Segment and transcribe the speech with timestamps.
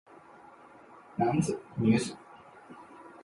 [1.15, 2.15] 男子女子